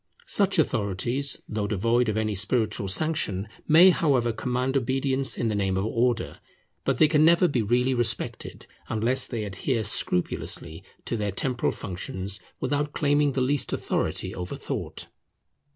[0.25, 5.77] Such authorities, though devoid of any spiritual sanction, may, however, command obedience in the name
[5.77, 6.39] of Order.
[6.85, 12.39] But they can never be really respected, unless they adhere scrupulously to their temporal functions,
[12.59, 15.05] without claiming the least authority over thought.